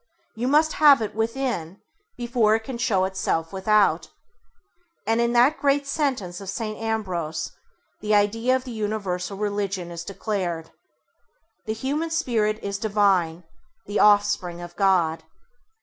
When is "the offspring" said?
13.85-14.59